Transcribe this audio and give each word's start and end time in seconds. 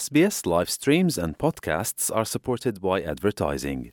SBS 0.00 0.46
live 0.46 0.70
streams 0.70 1.18
and 1.18 1.36
podcasts 1.36 2.10
are 2.10 2.24
supported 2.24 2.80
by 2.80 3.02
advertising. 3.12 3.88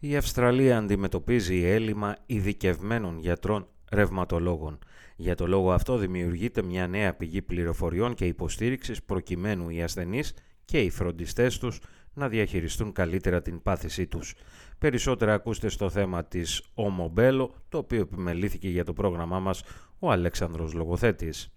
Η 0.00 0.16
Αυστραλία 0.16 0.78
αντιμετωπίζει 0.78 1.62
έλλειμμα 1.64 2.16
ειδικευμένων 2.26 3.18
γιατρών 3.18 3.68
ρευματολόγων. 3.92 4.78
Για 5.16 5.34
το 5.34 5.46
λόγο 5.46 5.72
αυτό 5.72 5.96
δημιουργείται 5.96 6.62
μια 6.62 6.86
νέα 6.86 7.14
πηγή 7.14 7.42
πληροφοριών 7.42 8.14
και 8.14 8.26
υποστήριξης 8.26 9.02
προκειμένου 9.02 9.68
οι 9.68 9.82
ασθενείς 9.82 10.34
και 10.64 10.80
οι 10.80 10.90
φροντιστές 10.90 11.58
τους 11.58 11.80
να 12.14 12.28
διαχειριστούν 12.28 12.92
καλύτερα 12.92 13.42
την 13.42 13.62
πάθησή 13.62 14.06
τους. 14.06 14.34
Περισσότερα 14.78 15.34
ακούστε 15.34 15.68
στο 15.68 15.90
θέμα 15.90 16.24
της 16.24 16.62
Ομομπέλο, 16.74 17.54
το 17.68 17.78
οποίο 17.78 18.00
επιμελήθηκε 18.00 18.68
για 18.68 18.84
το 18.84 18.92
πρόγραμμά 18.92 19.40
μας 19.40 19.62
ο 19.98 20.10
Αλέξανδρος 20.10 20.72
Λογοθέτης. 20.72 21.53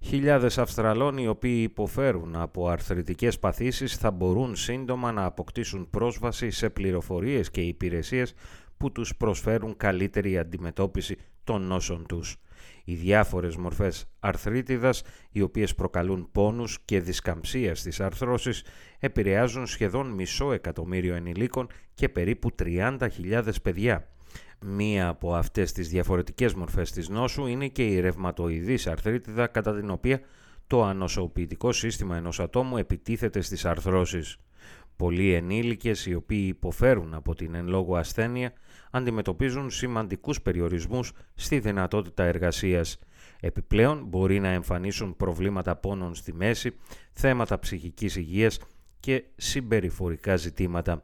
Χιλιάδες 0.00 0.58
Αυστραλών 0.58 1.18
οι 1.18 1.28
οποίοι 1.28 1.60
υποφέρουν 1.62 2.36
από 2.36 2.68
αρθρητικές 2.68 3.38
παθήσεις 3.38 3.96
θα 3.96 4.10
μπορούν 4.10 4.56
σύντομα 4.56 5.12
να 5.12 5.24
αποκτήσουν 5.24 5.90
πρόσβαση 5.90 6.50
σε 6.50 6.70
πληροφορίες 6.70 7.50
και 7.50 7.60
υπηρεσίες 7.60 8.34
που 8.76 8.92
τους 8.92 9.16
προσφέρουν 9.16 9.76
καλύτερη 9.76 10.38
αντιμετώπιση 10.38 11.16
των 11.44 11.62
νόσων 11.62 12.06
τους. 12.06 12.36
Οι 12.84 12.94
διάφορες 12.94 13.56
μορφές 13.56 14.06
αρθρίτιδας, 14.20 15.02
οι 15.30 15.40
οποίες 15.40 15.74
προκαλούν 15.74 16.28
πόνους 16.32 16.78
και 16.84 17.00
δισκαμψία 17.00 17.74
στις 17.74 18.00
αρθρώσεις, 18.00 18.64
επηρεάζουν 18.98 19.66
σχεδόν 19.66 20.10
μισό 20.10 20.52
εκατομμύριο 20.52 21.14
ενηλίκων 21.14 21.66
και 21.94 22.08
περίπου 22.08 22.50
30.000 22.54 23.62
παιδιά. 23.62 24.08
Μία 24.64 25.08
από 25.08 25.34
αυτές 25.34 25.72
τις 25.72 25.88
διαφορετικές 25.88 26.54
μορφές 26.54 26.90
της 26.90 27.08
νόσου 27.08 27.46
είναι 27.46 27.68
και 27.68 27.86
η 27.86 28.00
ρευματοειδής 28.00 28.86
αρθρίτιδα 28.86 29.46
κατά 29.46 29.74
την 29.74 29.90
οποία 29.90 30.20
το 30.66 30.84
ανοσοποιητικό 30.84 31.72
σύστημα 31.72 32.16
ενός 32.16 32.40
ατόμου 32.40 32.76
επιτίθεται 32.76 33.40
στις 33.40 33.64
αρθρώσεις. 33.64 34.36
Πολλοί 34.96 35.32
ενήλικες 35.32 36.06
οι 36.06 36.14
οποίοι 36.14 36.44
υποφέρουν 36.48 37.14
από 37.14 37.34
την 37.34 37.54
εν 37.54 37.68
λόγω 37.68 37.96
ασθένεια 37.96 38.52
αντιμετωπίζουν 38.90 39.70
σημαντικούς 39.70 40.42
περιορισμούς 40.42 41.12
στη 41.34 41.58
δυνατότητα 41.58 42.24
εργασίας. 42.24 42.98
Επιπλέον 43.40 44.04
μπορεί 44.04 44.40
να 44.40 44.48
εμφανίσουν 44.48 45.16
προβλήματα 45.16 45.76
πόνων 45.76 46.14
στη 46.14 46.34
μέση, 46.34 46.76
θέματα 47.12 47.58
ψυχικής 47.58 48.16
υγείας 48.16 48.58
και 49.00 49.24
συμπεριφορικά 49.36 50.36
ζητήματα. 50.36 51.02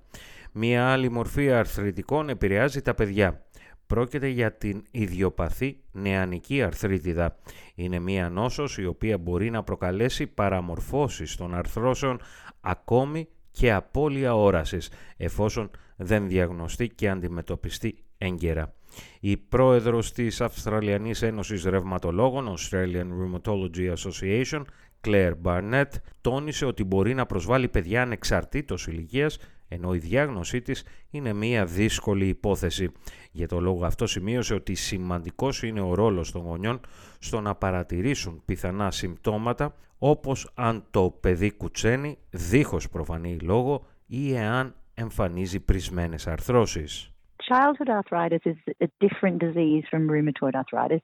Μία 0.53 0.87
άλλη 0.87 1.11
μορφή 1.11 1.53
αρθρητικών 1.53 2.29
επηρεάζει 2.29 2.83
τα 2.83 2.95
παιδιά. 2.95 3.45
Πρόκειται 3.87 4.29
για 4.29 4.53
την 4.53 4.83
ιδιοπαθή 4.91 5.81
νεανική 5.93 6.63
αρθρίτιδα. 6.63 7.37
Είναι 7.75 7.99
μία 7.99 8.29
νόσος 8.29 8.79
η 8.79 8.87
οποία 8.87 9.19
μπορεί 9.19 9.51
να 9.51 9.63
προκαλέσει 9.63 10.27
παραμορφώσεις 10.27 11.37
των 11.37 11.55
αρθρώσεων 11.55 12.21
ακόμη 12.61 13.29
και 13.51 13.73
απώλεια 13.73 14.35
όρασης 14.35 14.91
εφόσον 15.17 15.71
δεν 15.97 16.29
διαγνωστεί 16.29 16.89
και 16.89 17.09
αντιμετωπιστεί 17.09 17.97
έγκαιρα. 18.19 18.75
Η 19.21 19.37
πρόεδρος 19.37 20.13
της 20.13 20.41
Αυστραλιανής 20.41 21.23
Ένωσης 21.23 21.65
Ρευματολόγων, 21.65 22.55
Australian 22.57 23.07
Rheumatology 23.21 23.95
Association, 23.95 24.63
Claire 25.07 25.35
Barnett, 25.43 25.89
τόνισε 26.21 26.65
ότι 26.65 26.85
μπορεί 26.85 27.15
να 27.15 27.27
προσβάλλει 27.27 27.69
παιδιά 27.69 28.03
ανεξαρτήτως 28.03 28.87
ηλικίας 28.87 29.39
ενώ 29.73 29.95
η 29.95 29.99
διάγνωσή 29.99 30.63
της 30.63 30.85
είναι 31.11 31.33
μία 31.33 31.65
δύσκολη 31.65 32.27
υπόθεση. 32.27 32.93
Για 33.33 33.49
το 33.49 33.61
λόγο 33.61 33.85
αυτό 33.85 34.07
σημείωσε 34.07 34.55
ότι 34.55 34.75
σημαντικός 34.75 35.63
είναι 35.63 35.81
ο 35.81 35.95
ρόλος 35.95 36.33
των 36.33 36.43
γονιών 36.43 36.81
στο 37.19 37.41
να 37.41 37.55
παρατηρήσουν 37.55 38.43
πιθανά 38.45 38.91
συμπτώματα 38.91 39.75
όπως 39.99 40.53
αν 40.55 40.85
το 40.91 41.17
παιδί 41.21 41.53
κουτσένει 41.53 42.19
δίχως 42.31 42.89
προφανή 42.89 43.39
λόγο 43.39 43.85
ή 44.07 44.35
εάν 44.35 44.75
εμφανίζει 44.95 45.61
πρισμένες 45.61 46.27
αρθρώσεις. 46.27 47.07
Childhood 47.51 47.91
arthritis 48.01 48.45
is 48.53 48.59
a 48.87 48.89
different 49.05 49.39
disease 49.47 49.85
from 49.91 50.03
rheumatoid 50.13 50.55
arthritis. 50.63 51.03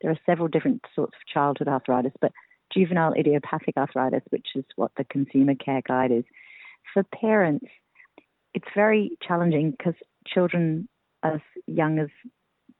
There 0.00 0.10
are 0.14 0.22
several 0.30 0.48
different 0.54 0.80
sorts 0.96 1.14
of 1.18 1.22
childhood 1.34 1.68
arthritis, 1.76 2.14
but 2.24 2.32
juvenile 2.76 3.14
idiopathic 3.22 3.76
arthritis, 3.76 4.24
which 4.34 4.50
is 4.60 4.66
what 4.80 4.90
the 4.98 5.04
consumer 5.16 5.54
care 5.66 5.82
guide 5.92 6.12
is, 6.20 6.26
for 6.92 7.02
parents, 7.28 7.68
it's 8.59 8.67
very 8.75 9.11
challenging 9.25 9.71
because 9.71 9.95
children 10.25 10.87
as 11.23 11.39
young 11.67 11.99
as 11.99 12.07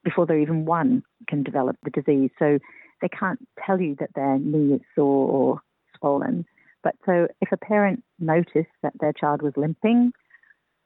before 0.03 0.25
they're 0.25 0.39
even 0.39 0.65
one 0.65 1.03
can 1.27 1.43
develop 1.43 1.75
the 1.83 1.89
disease. 1.89 2.29
So 2.37 2.59
they 3.01 3.09
can't 3.09 3.39
tell 3.65 3.79
you 3.81 3.95
that 3.99 4.11
their 4.15 4.37
knee 4.37 4.75
is 4.75 4.81
sore 4.95 5.27
or 5.29 5.61
swollen. 5.97 6.45
But 6.83 6.95
so 7.05 7.27
if 7.41 7.51
a 7.51 7.57
parent 7.57 8.03
noticed 8.19 8.75
that 8.83 8.93
their 8.99 9.13
child 9.13 9.41
was 9.41 9.53
limping 9.57 10.11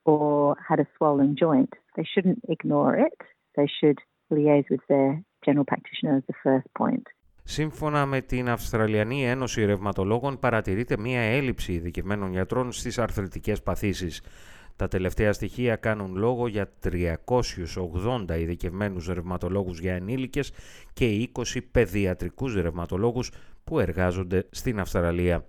or 0.05 0.55
had 0.67 0.79
a 0.79 0.87
swollen 0.97 1.35
joint, 1.37 1.73
they 1.95 2.07
shouldn't 2.13 2.41
ignore 2.47 2.95
it. 2.95 3.19
They 3.57 3.67
should 3.79 3.99
liaise 4.31 4.69
with 4.69 4.81
their 4.87 5.21
general 5.45 5.65
practitioner 5.65 6.17
as 6.17 6.23
the 6.27 6.33
first 6.43 6.67
point. 6.77 7.07
Σύμφωνα 7.43 8.05
με 8.05 8.21
την 8.21 8.49
Αυστραλιανή 8.49 9.25
Ένωση 9.25 9.65
Ρευματολόγων 9.65 10.39
παρατηρείται 10.39 10.97
μία 10.97 11.21
έλλειψη 11.21 11.73
ειδικευμένων 11.73 12.31
γιατρών 12.31 12.71
στις 12.71 12.97
αρθρητικές 12.97 13.61
παθήσεις. 13.63 14.21
Τα 14.76 14.88
τελευταία 14.88 15.32
στοιχεία 15.32 15.76
κάνουν 15.76 16.16
λόγο 16.16 16.48
για 16.48 16.72
380 16.82 18.38
ειδικευμένους 18.38 19.06
ρευματολόγους 19.06 19.78
για 19.80 19.94
ενήλικες 19.94 20.52
και 20.92 21.28
20 21.34 21.58
παιδιατρικούς 21.70 22.54
ρευματολόγους 22.54 23.30
που 23.64 23.78
εργάζονται 23.78 24.46
στην 24.50 24.80
Αυστραλία. 24.80 25.46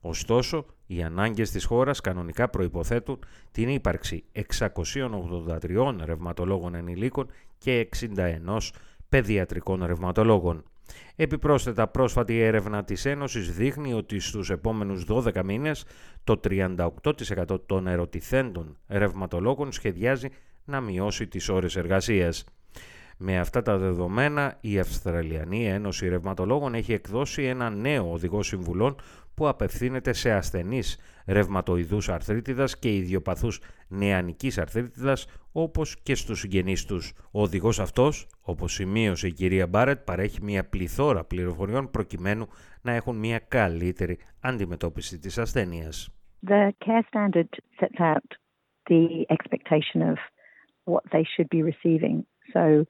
Ωστόσο, 0.00 0.66
οι 0.86 1.02
ανάγκες 1.02 1.50
της 1.50 1.64
χώρας 1.64 2.00
κανονικά 2.00 2.48
προϋποθέτουν 2.48 3.18
την 3.52 3.68
ύπαρξη 3.68 4.24
683 4.32 5.96
ρευματολόγων 6.04 6.74
ενηλίκων 6.74 7.26
και 7.58 7.88
61 8.16 8.72
παιδιατρικών 9.08 9.84
ρευματολόγων. 9.84 10.64
Επιπρόσθετα, 11.16 11.88
πρόσφατη 11.88 12.40
έρευνα 12.40 12.84
της 12.84 13.04
Ένωσης 13.04 13.52
δείχνει 13.52 13.92
ότι 13.92 14.18
στους 14.20 14.50
επόμενους 14.50 15.04
12 15.08 15.42
μήνες 15.44 15.84
το 16.24 16.40
38% 16.44 17.60
των 17.66 17.86
ερωτηθέντων 17.86 18.78
ρευματολόγων 18.88 19.72
σχεδιάζει 19.72 20.28
να 20.64 20.80
μειώσει 20.80 21.26
τις 21.26 21.48
ώρες 21.48 21.76
εργασίας. 21.76 22.44
Με 23.20 23.38
αυτά 23.38 23.62
τα 23.62 23.78
δεδομένα, 23.78 24.56
η 24.60 24.78
Αυστραλιανή 24.78 25.66
Ένωση 25.66 26.08
Ρευματολόγων 26.08 26.74
έχει 26.74 26.92
εκδώσει 26.92 27.42
ένα 27.42 27.70
νέο 27.70 28.12
οδηγό 28.12 28.42
συμβουλών 28.42 28.96
που 29.34 29.48
απευθύνεται 29.48 30.12
σε 30.12 30.32
ασθενείς 30.32 30.98
ρευματοειδούς 31.26 32.08
αρθρίτιδας 32.08 32.78
και 32.78 32.94
ιδιοπαθούς 32.94 33.60
νεανικής 33.88 34.58
αρθρίτιδας 34.58 35.26
όπως 35.52 36.02
και 36.02 36.14
στους 36.14 36.38
συγγενείς 36.38 36.84
τους. 36.84 37.12
Ο 37.30 37.42
οδηγός 37.42 37.80
αυτός, 37.80 38.26
όπως 38.40 38.72
σημείωσε 38.72 39.26
η 39.26 39.32
κυρία 39.32 39.66
Μπάρετ, 39.66 39.98
παρέχει 39.98 40.42
μια 40.42 40.68
πληθώρα 40.68 41.24
πληροφοριών 41.24 41.90
προκειμένου 41.90 42.46
να 42.82 42.92
έχουν 42.92 43.16
μια 43.16 43.38
καλύτερη 43.38 44.18
αντιμετώπιση 44.40 45.18
της 45.18 45.38
ασθένειας. 45.38 46.12
The 46.46 46.70
care 46.86 47.04
standard 47.10 47.50
sets 47.80 48.00
out 48.00 48.28
the 48.90 49.26
expectation 49.36 50.00
of 50.12 50.18
what 50.84 51.04
they 51.12 51.24
should 51.32 51.48
be 51.56 51.62
receiving. 51.62 52.16
So 52.54 52.86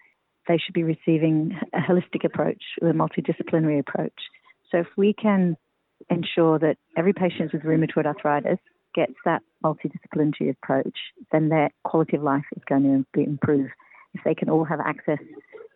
they 0.48 0.58
should 0.58 0.74
be 0.74 0.82
receiving 0.82 1.58
a 1.72 1.78
holistic 1.78 2.24
approach, 2.24 2.62
a 2.80 2.86
multidisciplinary 2.86 3.78
approach. 3.78 4.18
So 4.70 4.78
if 4.78 4.86
we 4.96 5.12
can 5.12 5.56
ensure 6.10 6.58
that 6.58 6.76
every 6.96 7.12
patient 7.12 7.52
with 7.52 7.62
rheumatoid 7.62 8.06
arthritis 8.06 8.58
gets 8.94 9.14
that 9.24 9.42
multidisciplinary 9.64 10.50
approach, 10.50 10.96
then 11.30 11.50
their 11.50 11.70
quality 11.84 12.16
of 12.16 12.22
life 12.22 12.44
is 12.56 12.62
going 12.68 13.04
to 13.14 13.20
improve. 13.20 13.68
If 14.14 14.24
they 14.24 14.34
can 14.34 14.48
all 14.48 14.64
have 14.64 14.80
access 14.80 15.18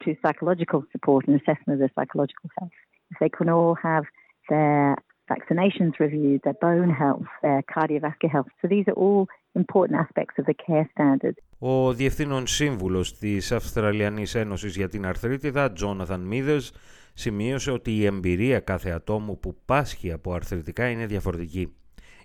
to 0.04 0.16
psychological 0.22 0.84
support 0.90 1.28
and 1.28 1.36
assessment 1.36 1.74
of 1.74 1.78
their 1.78 1.92
psychological 1.94 2.50
health, 2.58 2.70
if 3.10 3.18
they 3.20 3.28
can 3.28 3.50
all 3.50 3.76
have 3.82 4.04
their 4.48 4.96
vaccinations 5.30 5.98
reviewed, 5.98 6.40
their 6.44 6.54
bone 6.54 6.90
health, 6.90 7.26
their 7.42 7.62
cardiovascular 7.62 8.30
health. 8.30 8.48
So 8.60 8.68
these 8.68 8.88
are 8.88 8.94
all 8.94 9.28
important 9.54 10.00
aspects 10.00 10.34
of 10.38 10.46
the 10.46 10.54
care 10.54 10.88
standard. 10.92 11.38
Ο 11.64 11.92
Διευθύνων 11.92 12.46
Σύμβουλος 12.46 13.18
της 13.18 13.52
Αυστραλιανής 13.52 14.34
Ένωσης 14.34 14.76
για 14.76 14.88
την 14.88 15.06
Αρθρίτιδα, 15.06 15.72
Jonathan 15.80 16.20
Meathers, 16.30 16.70
σημείωσε 17.14 17.70
ότι 17.70 17.96
η 17.96 18.04
εμπειρία 18.04 18.60
κάθε 18.60 18.90
ατόμου 18.90 19.38
που 19.38 19.56
πάσχει 19.64 20.12
από 20.12 20.32
αρθρητικά 20.32 20.88
είναι 20.88 21.06
διαφορετική. 21.06 21.74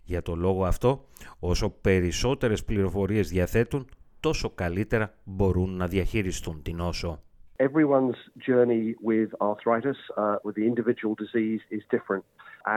Για 0.03 0.21
το 0.21 0.35
λόγο 0.35 0.65
αυτό, 0.65 1.05
όσο 1.39 1.69
περισσότερες 1.69 2.63
πληροφορίες 2.63 3.29
διαθέτουν, 3.29 3.87
τόσο 4.19 4.49
καλύτερα 4.49 5.13
μπορούν 5.23 5.77
να 5.77 5.87
διαχειριστούν 5.87 6.61
την 6.61 6.75
νόσο. 6.75 7.21
Everyone's 7.57 8.19
journey 8.47 8.93
with 9.11 9.29
arthritis, 9.49 9.99
uh, 10.15 10.37
with 10.43 10.55
the 10.59 10.65
individual 10.71 11.13
disease, 11.23 11.61
is 11.77 11.83
different. 11.95 12.23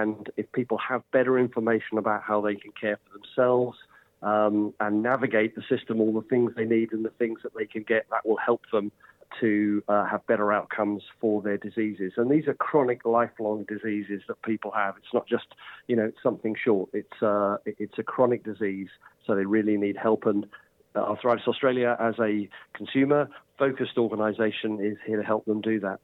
And 0.01 0.17
if 0.41 0.47
people 0.59 0.79
have 0.91 1.01
better 1.19 1.35
information 1.47 1.95
about 2.03 2.21
how 2.29 2.39
they 2.47 2.57
can 2.63 2.73
care 2.83 2.99
for 3.03 3.11
themselves 3.19 3.77
um, 4.23 4.75
and 4.81 5.03
navigate 5.03 5.55
the 5.55 5.63
system, 5.69 6.01
all 6.01 6.13
the 6.13 6.27
things 6.29 6.53
they 6.57 6.65
need 6.65 6.93
and 6.93 7.05
the 7.05 7.11
things 7.11 7.41
that 7.43 7.55
they 7.55 7.67
can 7.67 7.83
get, 7.83 8.07
that 8.11 8.27
will 8.27 8.37
help 8.37 8.63
them 8.73 8.93
to 9.41 9.83
uh, 9.89 10.05
have 10.07 10.27
better 10.27 10.53
outcomes 10.53 11.03
for 11.21 11.41
their 11.41 11.57
diseases. 11.57 12.13
And 12.17 12.31
these 12.31 12.49
are 12.49 12.55
chronic, 12.55 13.05
lifelong 13.05 13.65
diseases 13.69 14.23
that 14.29 14.43
people 14.43 14.73
have. 14.73 14.97
It's 14.97 15.15
not 15.15 15.27
just, 15.29 15.47
you 15.87 15.97
know, 15.97 16.11
something 16.23 16.57
short. 16.63 16.91
It's 16.93 17.23
uh, 17.23 17.59
it's 17.65 17.99
a 17.99 18.03
chronic 18.03 18.45
disease, 18.45 18.89
so 19.27 19.37
they 19.37 19.45
really 19.45 19.77
need 19.77 19.97
help. 19.97 20.27
And 20.27 20.47
Arthritis 20.97 21.47
Australia, 21.47 21.97
as 22.01 22.15
a 22.19 22.49
consumer 22.75 23.29
focused 23.59 23.99
organisation, 23.99 24.85
is 24.85 24.97
here 25.07 25.19
to 25.19 25.25
help 25.25 25.45
them 25.45 25.61
do 25.61 25.79
that. 25.81 26.01